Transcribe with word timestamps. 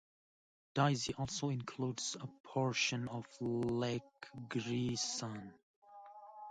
Daisy 0.73 1.13
also 1.13 1.49
includes 1.49 2.17
a 2.19 2.25
portion 2.43 3.07
of 3.07 3.23
Lake 3.39 4.01
Greeson. 4.47 5.53